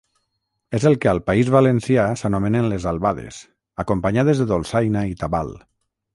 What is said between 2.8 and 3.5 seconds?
albades,